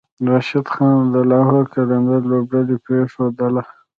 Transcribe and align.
راشد 0.27 0.67
خان 0.73 0.97
د 1.15 1.17
لاهور 1.31 1.63
قلندرز 1.73 2.23
لوبډله 2.31 2.75
پریښودله 2.85 3.63